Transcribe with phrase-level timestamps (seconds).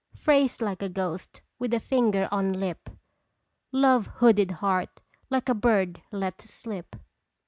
[0.15, 2.89] Phrase like a ghost with a finger on lip!
[3.71, 6.95] Love hooded heart like a bird let to slip